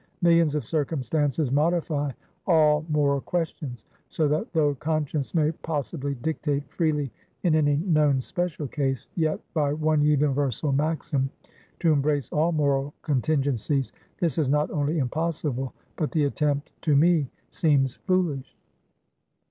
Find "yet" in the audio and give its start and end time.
9.13-9.39